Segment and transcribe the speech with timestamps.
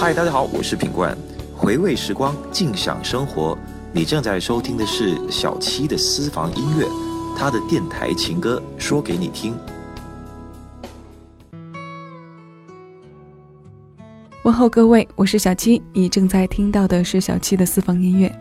[0.00, 1.18] 嗨，大家好，我是品冠。
[1.56, 3.58] 回味时光，静享生活。
[3.92, 6.86] 你正在收听的是小七的私房音乐，
[7.36, 9.56] 他的电台情歌说给你听。
[14.44, 18.32] 问候各位，我是小七，你正在听到的是小七的私房音乐。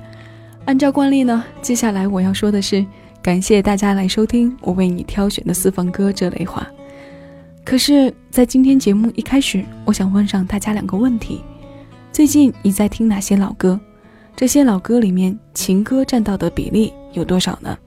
[0.66, 2.86] 按照惯例呢，接下来我要说的是，
[3.20, 6.68] 感谢大家来收听我为你挑选的私房歌这类话。
[7.66, 11.42] 可是，在今天节目一开始，我想问上大家两个问题：
[12.12, 13.80] 最近你在听哪些老歌？
[14.36, 17.78] 这些老歌里面，情歌占到的比例有多少呢？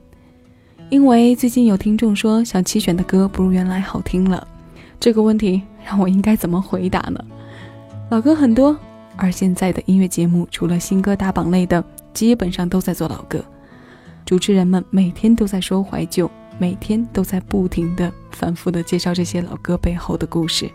[0.89, 4.47] 因为最近有听众说小七选的歌不如原来好听了，
[4.99, 7.25] 这个问题让我应该怎么回答呢？
[8.11, 8.77] 老歌很多，
[9.17, 11.83] 而现在的音乐节目除了新歌打榜类的，
[12.13, 13.45] 基本上都在做老歌，
[14.25, 16.31] 主持人们每天都在说怀旧。
[16.59, 20.71] 每天都在不停的、反复的介绍这些老歌背后的故事。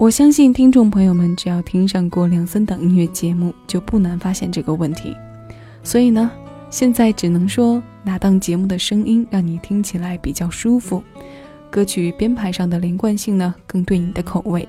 [0.00, 5.14] 我相信听众朋友们只要听上过两三档音乐节目，就不难发现这个问题。
[5.82, 6.30] 所以呢，
[6.70, 11.04] 现在只能说哪档节目的声音让你听起来比较舒服，
[11.68, 14.66] 歌曲编排上的连贯性呢更对你的口味，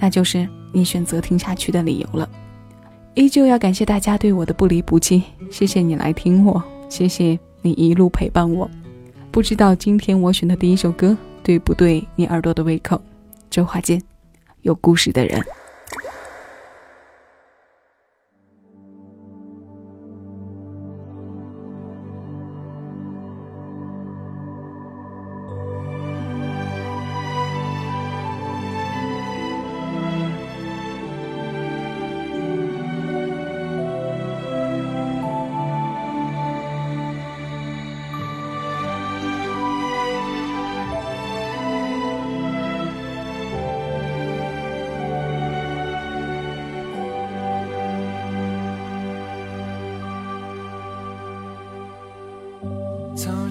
[0.00, 2.28] 那就是你选择听下去的理由了。
[3.14, 8.68] 依旧要感谢大家对我的不离不弃，谢谢你来听我，谢谢你一路陪伴我。
[9.30, 13.00] 不知道今天我选的第一首歌对不对你耳朵的胃口？
[13.48, 14.02] 周华健，
[14.66, 15.40] 有故事的人。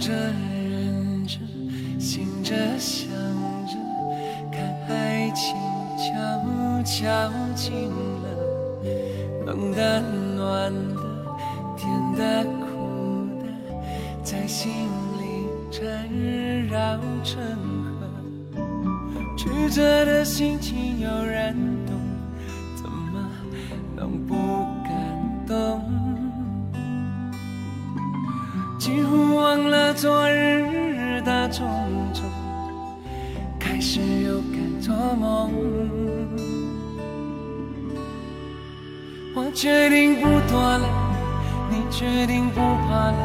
[0.05, 1.39] 着，忍着，
[1.99, 3.09] 醒着，想
[3.65, 3.73] 着，
[4.51, 5.55] 看爱情
[5.97, 8.27] 悄悄近了，
[9.47, 9.94] 等到。
[41.97, 43.17] 决定不怕了，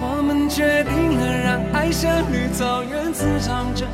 [0.00, 3.84] 我们决定了，让爱像绿草原滋长着，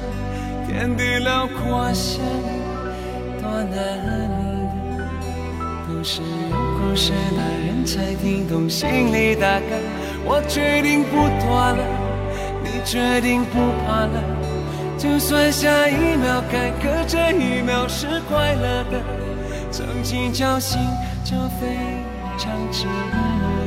[0.69, 3.75] 天地辽阔相遇多难
[4.97, 5.03] 得，
[5.89, 9.67] 都是有故事的人才听懂心里大概。
[10.25, 11.85] 我决定不躲了，
[12.63, 14.23] 你决定不怕了，
[14.97, 19.03] 就算下一秒该可这一秒是快乐的，
[19.73, 20.79] 曾经侥幸。
[21.25, 21.77] 就非
[22.39, 23.58] 常值得，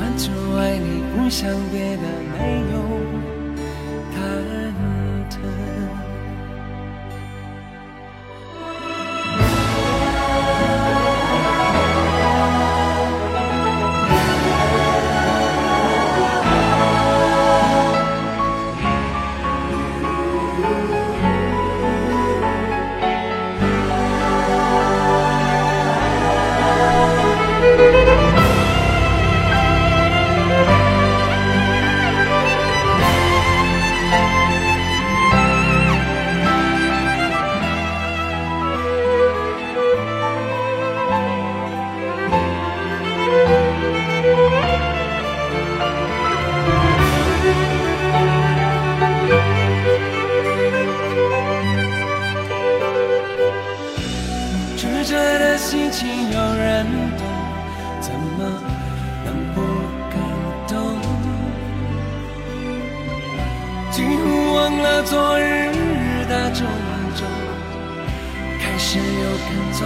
[0.00, 2.02] 专注爱你，不想别的，
[2.38, 3.29] 没有。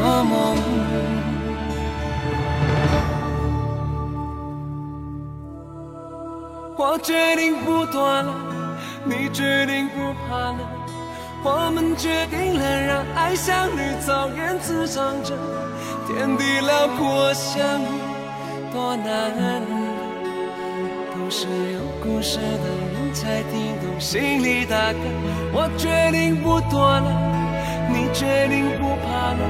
[0.05, 0.57] 梦
[6.77, 8.35] 我决定不躲了，
[9.05, 10.59] 你决定不怕了，
[11.43, 15.35] 我们决定了，让爱像绿草原滋长着，
[16.07, 17.87] 天地辽阔相遇
[18.73, 19.63] 多难，
[21.15, 24.99] 都是有故事的人才听懂心里大概。
[25.53, 27.09] 我决定不躲了，
[27.89, 29.43] 你决定不怕了，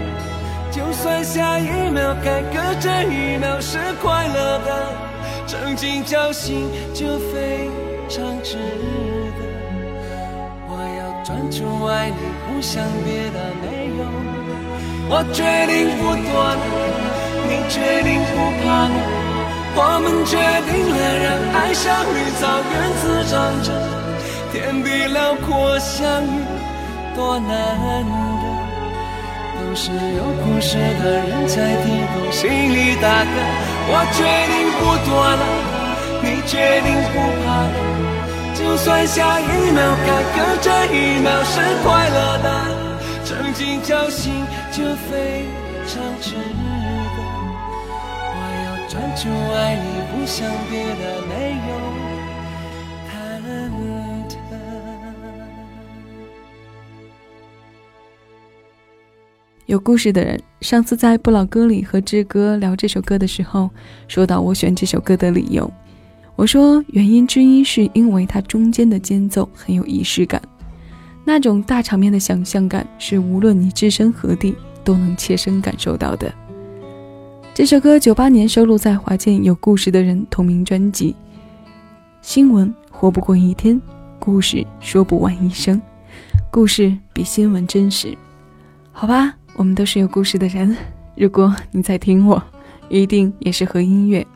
[0.75, 4.93] 就算下一秒改革，这一秒是快乐的，
[5.47, 7.71] 曾经侥幸就非
[8.09, 8.57] 常值
[9.39, 9.41] 得。
[10.67, 14.03] 我要专注爱你，不想别的没有。
[15.09, 16.59] 我决定不躲了，
[17.47, 18.99] 你决定不怕了。
[19.77, 20.35] 我们决
[20.67, 22.43] 定了，让爱像绿草
[22.73, 23.33] 原滋长
[23.63, 23.71] 着，
[24.51, 26.43] 天地辽阔相遇
[27.15, 28.34] 多难
[29.75, 33.35] 是有故事的人才听懂心里大歌。
[33.91, 35.45] 我决定不躲了，
[36.23, 37.77] 你决定不怕了，
[38.55, 39.43] 就算下一
[39.73, 42.47] 秒坎坷，这一秒是快乐的，
[43.25, 45.45] 曾经侥幸就非
[45.87, 47.19] 常值得。
[48.31, 51.75] 我要专注爱你，不想别的，没有
[59.75, 63.69] 有故事的人，上次在不老歌里和志哥聊这首歌的时候，
[64.07, 65.69] 说到我选这首歌的理由，
[66.37, 70.41] 我说原因之一是因为它中间的间奏很有仪式感，
[71.25, 74.55] 那种大场面的想象感是无论你置身何地
[74.85, 76.33] 都能切身感受到的。
[77.53, 81.17] 这首歌九八年收录在华健《有故事的人》同名专辑。
[82.23, 83.83] 新闻活不过一天，
[84.21, 85.83] 故事说不完一生，
[86.53, 88.17] 故事比新闻真实。
[88.93, 90.77] 好吧，我们都是有故事的人。
[91.17, 92.43] 如果你在听我，
[92.89, 94.27] 一定也是和音乐。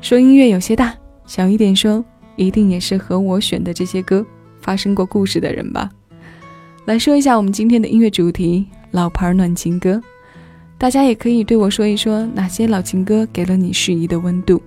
[0.00, 0.94] 说音乐有些大，
[1.26, 2.04] 小一点说，
[2.36, 4.24] 一定也是和我选的这些歌
[4.60, 5.88] 发生过故事的人吧。
[6.84, 10.00] 来说一下我们今天的音乐主题：老牌暖情歌。
[10.78, 14.62] 大家也可以对我说一说，哪些老情歌给了你适宜的温度，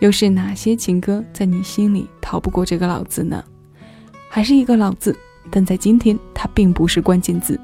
[0.00, 3.44] 又是哪些情歌在你心里逃不过这个“老”字呢？
[4.28, 5.14] 还是一个“老”字，
[5.50, 7.60] 但在今天它并不是关键字。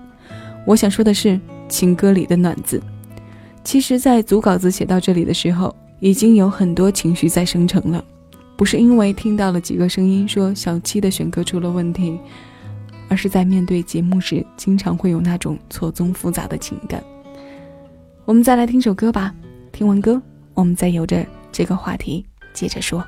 [0.67, 2.83] 我想说的是情歌里的“暖”字。
[3.63, 8.05] 其实，在组稿子写到这里的时候，已经有很多情绪在生成了，
[8.57, 12.19] 不是因为听到了几个声音说小七的选歌出了问题，
[13.09, 17.03] 而是在面对节目时，经常会有那种错综复杂的情感。
[18.25, 19.33] 我们再来听首歌吧，
[19.71, 20.21] 听完歌，
[20.53, 23.05] 我们再由着这个话题接着说。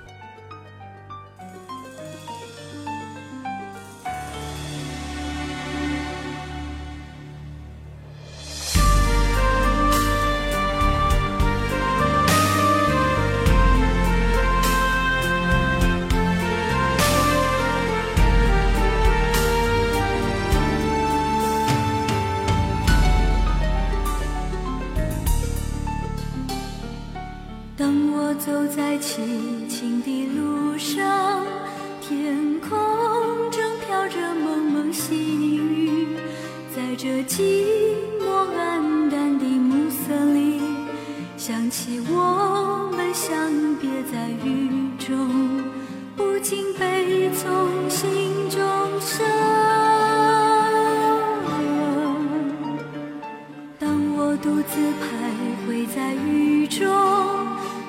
[54.40, 56.86] 独自徘徊在雨中，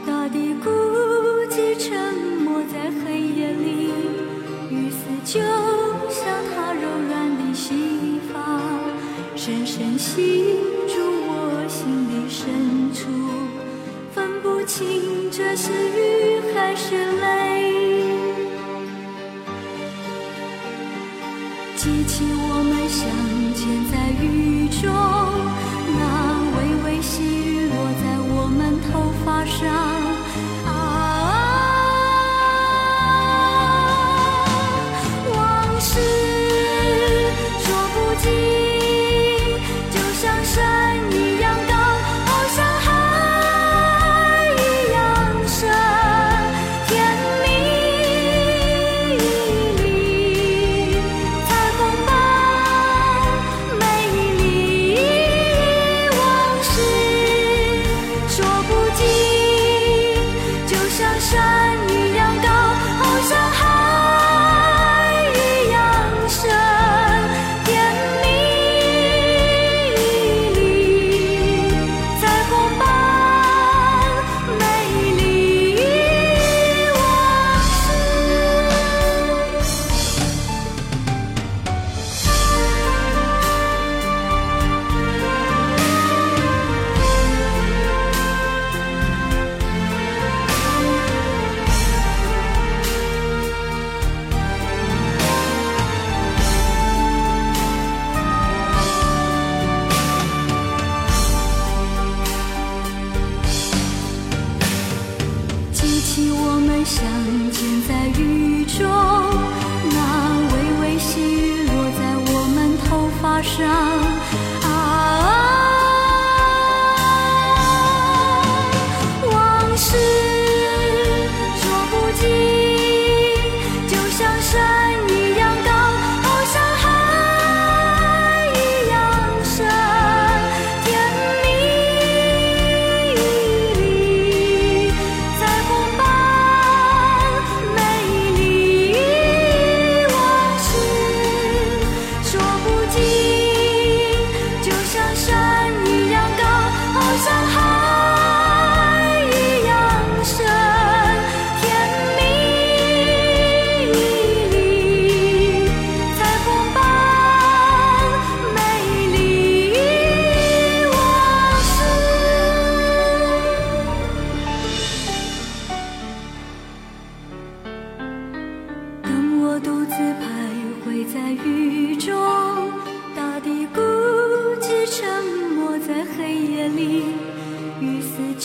[0.05, 0.69] 大地孤
[1.49, 2.13] 寂，沉
[2.43, 3.91] 默在黑夜里，
[4.71, 5.39] 雨丝就
[6.09, 6.25] 像
[6.55, 8.59] 她柔软的细发，
[9.35, 10.55] 深深吸
[10.87, 10.95] 住
[11.27, 13.07] 我心里深处，
[14.11, 15.88] 分不清这是。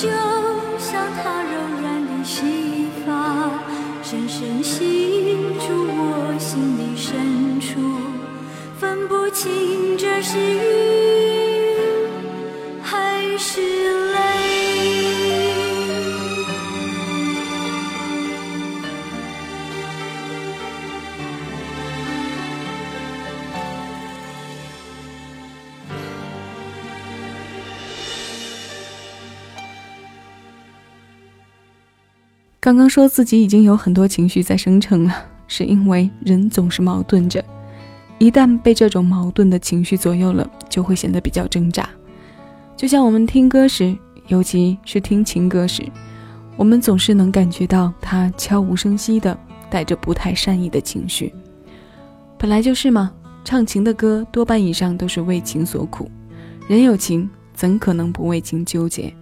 [0.05, 0.11] 就
[0.79, 3.51] 像她柔软的细发，
[4.03, 7.81] 深深吸住我心里深处，
[8.79, 10.74] 分不清这是雨。
[32.65, 35.15] 刚刚说自己已经有很多情绪在生成了，
[35.47, 37.45] 是因为人总是矛盾着，
[38.17, 41.87] 一旦被这种矛盾的情绪左右了，就会显得比较挣扎。
[42.75, 43.95] 就像我们听歌时，
[44.29, 45.83] 尤其是听情歌时，
[46.57, 51.35] 我们总是能感觉到它悄无声息的带着不太善意的情绪。
[52.39, 53.13] 本来就是嘛，
[53.45, 56.11] 唱情的歌多半以上都是为情所苦，
[56.67, 59.15] 人有情怎可能不为情纠结？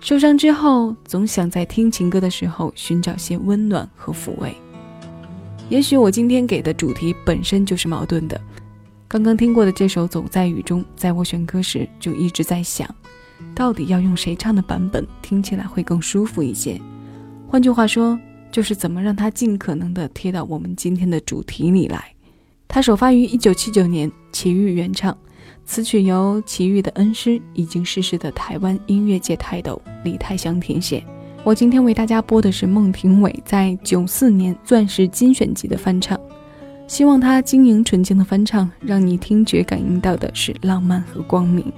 [0.00, 4.54] 受伤之后，总想在听情歌的时候寻找些温暖和抚慰。
[5.68, 8.40] 也许我今天给的主题本身就是矛盾的。
[9.06, 12.88] 刚刚听过的这首《走在雨中》，在我选歌时就一直在想，
[13.54, 16.80] 到底要用谁唱的版本听起来会更舒服一些？
[17.48, 18.18] 换句话说，
[18.52, 22.14] 就是怎么让它尽可能的贴到我们今天的主题里来。
[22.66, 25.16] 它首发于一九七九年，齐豫原唱。
[25.64, 31.04] 此曲由齐豫的恩师、已经逝世的台湾音乐界泰斗李泰祥填写。
[31.44, 36.18] 我今天为大家播的是孟庭苇在九四年《钻石精选集》的翻唱，
[36.86, 41.72] 希望他晶莹纯净的翻唱，让你听觉感应到的是浪漫和光明。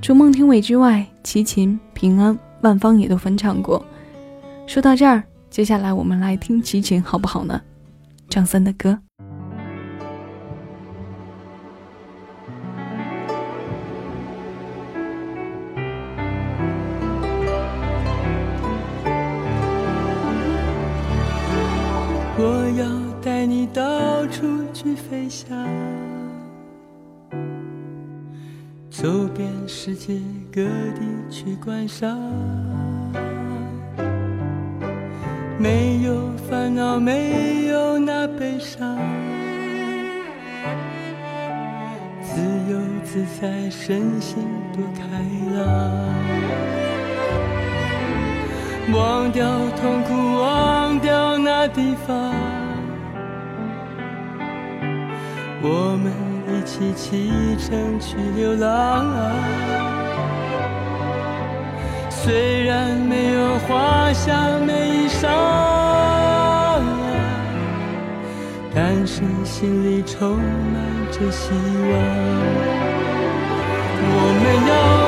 [0.00, 3.84] 除孟庭苇之外，齐秦、平安、万芳也都翻唱过。
[4.66, 7.60] 说到这儿，接下来我们来听齐秦好不好呢？
[8.28, 8.98] 张三的歌。
[22.40, 22.86] 我要
[23.20, 25.48] 带你到处去飞翔，
[28.88, 30.20] 走遍世界
[30.52, 32.16] 各地去观赏，
[35.58, 38.96] 没有烦恼，没有那悲伤，
[42.22, 42.40] 自
[42.70, 45.02] 由自在，身心多开
[45.56, 46.87] 朗，
[48.92, 49.44] 忘掉
[49.80, 52.34] 痛苦，忘掉那地方。
[55.60, 56.12] 我们
[56.48, 59.04] 一起启程去流浪，
[62.08, 65.28] 虽然没有华厦美衣裳，
[68.74, 70.42] 但是心里充满
[71.10, 71.92] 着希望。
[74.00, 75.07] 我们要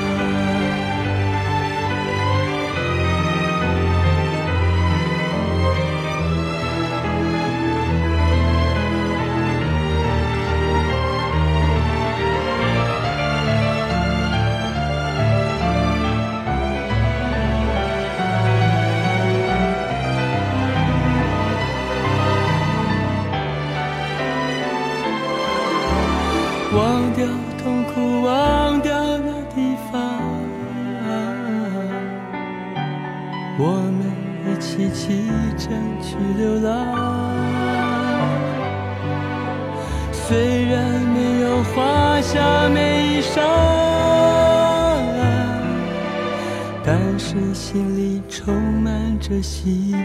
[46.93, 50.01] 但是心里充满着希望，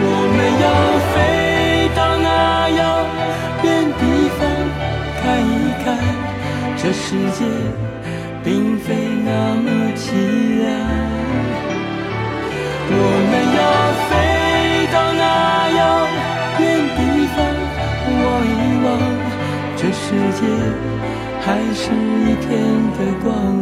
[0.00, 0.66] 我们要
[1.12, 1.14] 飞
[1.94, 2.80] 到那遥
[3.64, 3.68] 远
[4.00, 4.02] 地
[4.38, 4.40] 方
[5.20, 5.52] 看一
[5.84, 5.84] 看，
[6.78, 7.44] 这世界
[8.42, 8.96] 并非。
[9.24, 10.08] 那么凄
[10.62, 10.64] 凉。
[12.88, 12.96] 我
[13.28, 13.60] 们要
[14.08, 14.10] 飞
[14.90, 15.22] 到那
[15.76, 15.80] 遥
[16.58, 16.62] 远
[16.96, 16.98] 地
[17.36, 17.36] 方，
[18.24, 18.50] 望一
[18.86, 18.88] 望，
[19.76, 20.02] 这世
[20.32, 20.40] 界
[21.42, 22.48] 还是一片
[22.96, 23.61] 的光。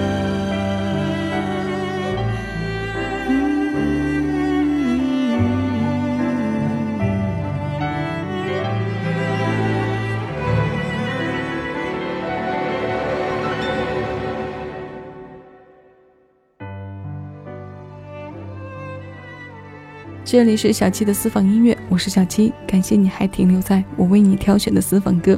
[20.31, 25.37] 这里是小七的私房音乐，我是小七，感谢你还停留在我为你挑选的私房歌。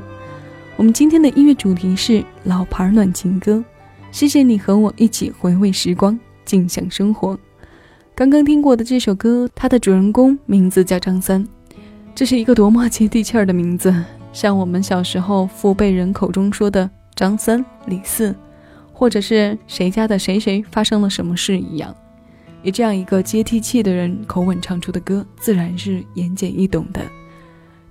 [0.76, 3.66] 我们今天的音乐主题是老牌暖情歌，
[4.12, 7.36] 谢谢你和我一起回味时光，静享生活。
[8.14, 11.44] 刚刚听过的这首歌，它的主人公名字叫张三，
[12.14, 13.92] 这是一个多么接地气儿的名字，
[14.32, 18.36] 像我们小时候父辈人口中说的张三李四，
[18.92, 21.96] 或者是谁家的谁谁发生了什么事一样。
[22.64, 27.02] 以这样一个接地气的人口吻唱出的歌，自然是言简意赅的。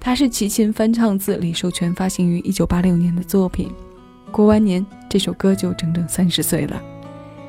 [0.01, 3.71] 他是齐秦翻唱自李寿全发行于一九八六年的作品。
[4.33, 6.83] 过完年，这首歌就整整三十岁了。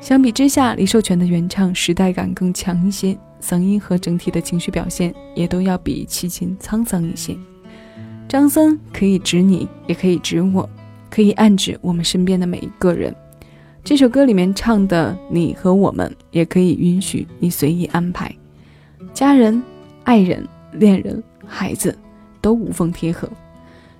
[0.00, 7.34] 相比之下，李寿全的原唱时代感更强一些，嗓音和整体的情绪表现也都要比齐秦沧桑一些。
[8.28, 10.68] 张三可以指你，也可以指我，
[11.10, 13.14] 可以暗指我们身边的每一个人。
[13.84, 18.34] 这首歌里面唱的“你和我们”也可以允许你随意安排，
[19.12, 19.62] 家人、
[20.04, 20.42] 爱人、
[20.72, 21.96] 恋人、孩子
[22.40, 23.28] 都无缝贴合。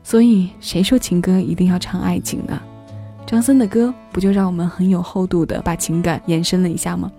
[0.02, 2.58] 所以谁说情歌一定要唱爱情呢？
[3.26, 7.12] 张森的歌不就让我们很有厚度的把情感延伸了一下吗？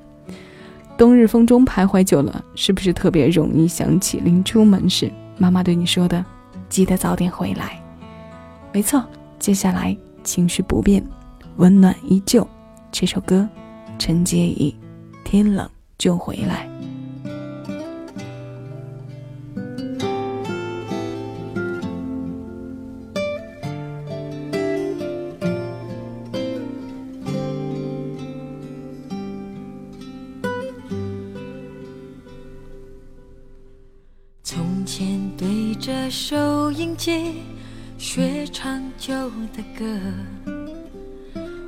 [0.97, 6.25] 冬日风中徘徊久了，是不是特别容易想起临出门时妈妈对你说的
[6.67, 7.79] “记得早点回来”？
[8.73, 9.05] 没错，
[9.37, 11.05] 接下来情绪不变，
[11.57, 12.47] 温暖依旧。
[12.97, 13.45] 这首歌，
[13.99, 14.73] 陈洁仪，
[15.25, 16.65] 天冷就回来。
[34.41, 37.41] 从前对着收音机
[37.97, 39.13] 学唱旧
[39.53, 40.54] 的歌。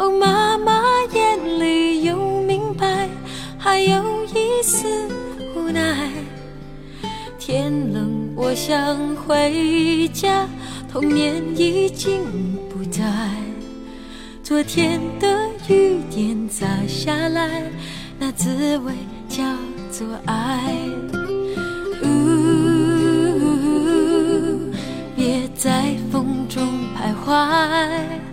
[0.00, 0.82] 哦，妈妈
[1.12, 3.06] 眼里有明白，
[3.58, 4.02] 还有
[4.34, 4.88] 一丝
[5.54, 6.10] 无奈。
[7.38, 10.48] 天冷，我想回家，
[10.90, 12.22] 童年已经
[12.70, 13.04] 不在。
[14.42, 17.70] 昨天的雨点砸下来，
[18.18, 18.94] 那滋味
[19.28, 19.44] 叫
[19.90, 20.78] 做爱。
[22.02, 22.08] 呜，
[25.14, 28.29] 别在风中徘徊。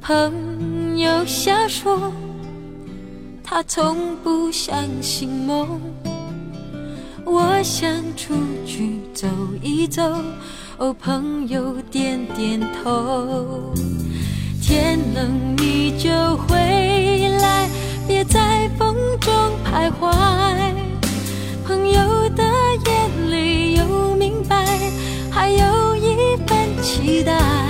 [0.00, 2.12] 朋友瞎说
[3.42, 5.80] 他从不相信梦。
[7.24, 8.34] 我想出
[8.66, 9.28] 去走
[9.62, 10.02] 一走，
[10.78, 13.72] 哦，朋友点点头。
[14.60, 16.56] 天冷你就回
[17.40, 17.68] 来，
[18.08, 19.32] 别在风中
[19.64, 20.12] 徘徊。
[21.64, 22.42] 朋友的
[22.86, 24.64] 眼里有明白，
[25.30, 27.69] 还有一份期待。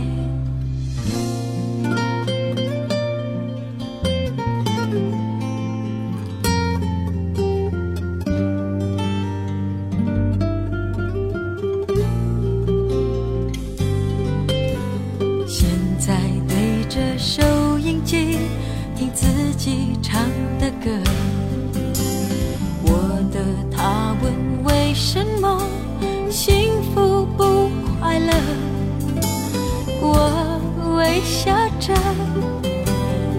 [31.23, 31.93] 笑着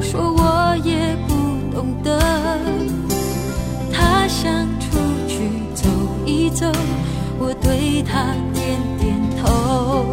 [0.01, 1.33] 说我也不
[1.75, 2.19] 懂得。
[3.93, 5.89] 他想出去走
[6.25, 6.67] 一走
[7.39, 10.07] 我对他点点头。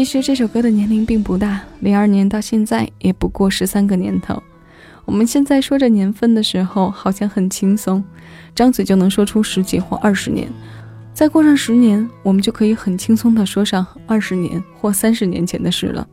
[0.00, 4.42] 其实这首歌的年龄并不大，零二年到现在也不过十三个年头。
[5.04, 8.02] 我们现在说着年份的时候，好像很轻松，
[8.54, 10.50] 张嘴就能说出十几或二十年。
[11.12, 16.08] 再过上十年，我们就可以很轻松地说上二十年或三十年前的事了。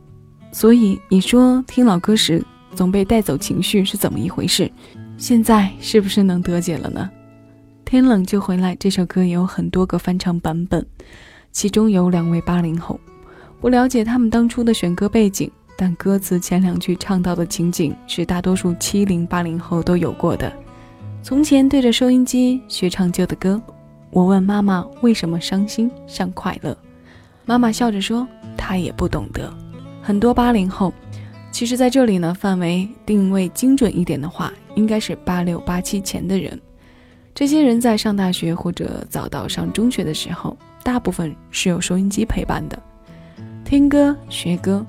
[0.52, 4.70] 所以你说听老歌时总被带走情绪是怎么一回事？
[5.16, 7.08] 现在是不是能得解了呢？
[7.86, 10.84] 天冷就回来这首歌有很多个翻唱版本，
[11.52, 13.00] 其中有两位八零后，
[13.60, 15.50] 不了解他们当初的选歌背景。
[15.80, 20.52] 但歌词前两句唱到的情景是大多数七零八零后都有过的。
[21.22, 23.62] 从前对着收音机学唱旧的歌，
[24.10, 26.76] 我问妈妈为什么伤心像快乐，
[27.44, 29.52] 妈妈笑着说她也不懂得。
[30.02, 30.92] 很多八零后，
[31.52, 36.60] 其实在这里呢，范围定位精准一点的话，应该是八六八七前的人。
[37.32, 42.76] 这些人在上大学或者早到上中学的时候，大部分是有收音机陪伴的，
[43.68, 44.84] 听歌学歌。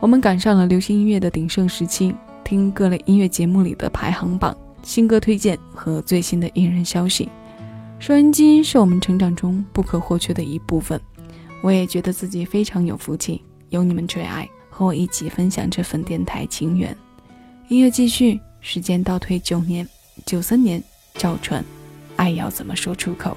[0.00, 7.28] 我们赶上了流行音乐的鼎盛时期，听各类音乐节目里的排行榜、新歌推荐和最新的艺人消息。
[7.98, 10.98] 收音机是我们成长中不可或缺的一部分。
[11.62, 16.96] 我也觉得自己非常有福气，有你们最爱，和我一起分享这份电台情缘。
[17.68, 19.86] 音乐继续，时间倒退九年，
[20.24, 21.62] 九三年，赵传，
[22.16, 23.36] 爱要怎么说出口？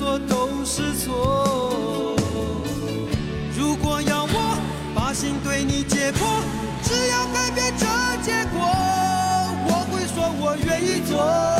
[0.00, 2.16] 做都是错。
[3.54, 4.58] 如果要我
[4.94, 6.24] 把心对你解剖，
[6.82, 7.84] 只要改变这
[8.22, 8.66] 结果，
[9.66, 11.59] 我会说我愿意做。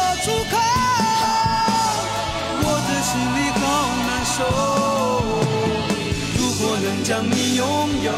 [7.11, 7.67] 将你拥
[8.05, 8.13] 有，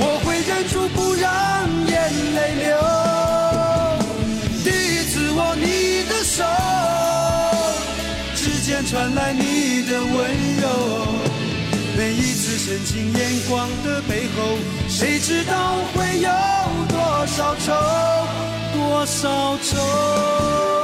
[0.00, 1.30] 我会忍住不让
[1.86, 1.94] 眼
[2.34, 2.74] 泪流。
[4.64, 6.42] 第一次握你的手，
[8.34, 10.12] 指尖传来你的温
[10.60, 10.66] 柔。
[11.96, 16.28] 每一次深情眼光的背后，谁知道会有
[16.88, 17.72] 多少愁，
[18.74, 20.83] 多少愁。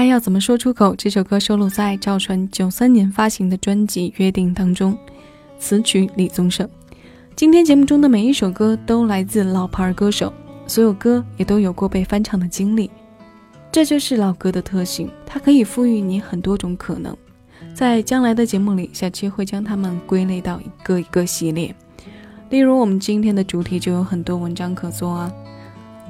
[0.00, 0.94] 爱要怎么说出口？
[0.96, 4.96] 这首歌收录在赵传九三年发行的专辑《约定》当中，
[5.58, 6.66] 词曲李宗盛。
[7.36, 10.32] 今天节目中的每一首歌都来自老牌歌手，
[10.66, 12.90] 所有歌也都有过被翻唱的经历。
[13.70, 17.14] 这就是老歌的特性，它可以赋予你很多种可能。
[17.74, 21.76] 在将来的节目里，小七会将它们归类到一个一个系列。
[22.48, 25.30] 例如，我们今天的主题就有很多文章可做啊：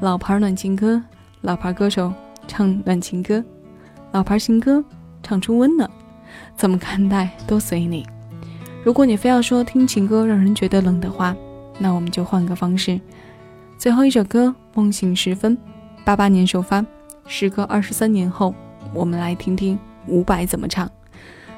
[0.00, 1.03] 老牌暖情歌，
[1.40, 2.12] 老牌歌手
[2.46, 3.44] 唱暖情歌。
[4.12, 4.85] 老牌新歌
[5.23, 5.88] 唱出温暖，
[6.57, 8.07] 怎么看待都随你。
[8.83, 11.37] 如果你非要说听情歌让人觉得冷的话，
[11.79, 13.01] 那我们就换个方式。
[13.79, 15.57] 最后一首歌《梦醒时分》，
[16.05, 16.85] 八八年首发，
[17.27, 18.55] 时隔二十三年后，
[18.92, 20.90] 我们来听听伍佰怎么唱。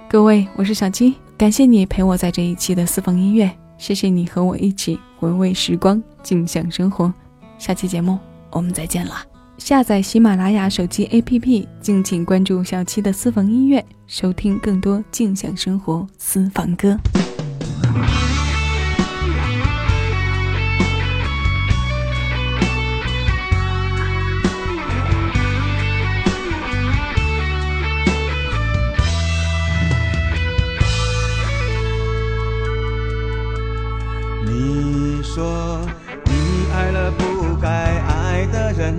[0.09, 7.12] 各位，我是小七，感谢你陪我在这一期的私房音乐，谢谢你和我一起回味时光，静享生活。
[7.57, 8.19] 下期节目
[8.51, 9.32] 我们再见了。
[9.64, 16.98] 下载喜马拉雅手机 APP，敬请关注小七的私房音乐，收听更多静享生活私房歌。
[34.44, 35.81] 你说
[36.25, 38.98] 你爱了不该爱的人，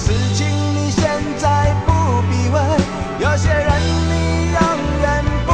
[0.00, 1.02] 事情你现
[1.36, 2.62] 在不必问，
[3.18, 3.68] 有些人
[4.08, 4.58] 你永
[5.02, 5.52] 远不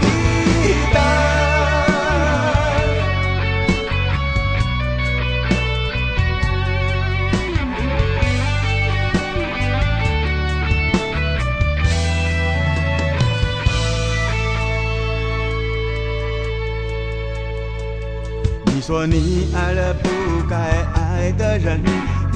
[0.00, 0.04] 必
[0.92, 0.96] 等。
[18.66, 20.08] 你说你爱了不
[20.50, 20.56] 该
[20.94, 21.80] 爱的人，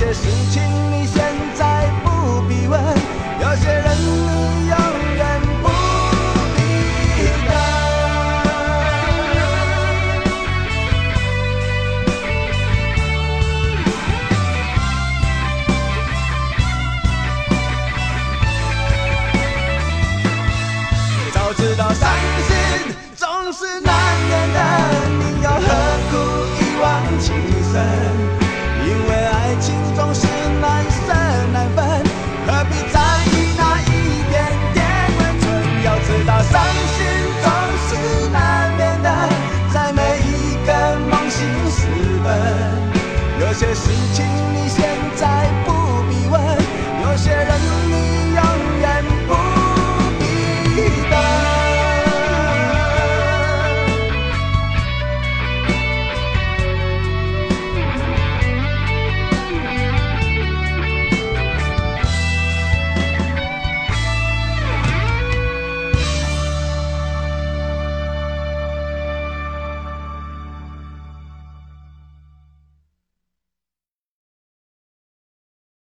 [0.00, 0.89] 些事情。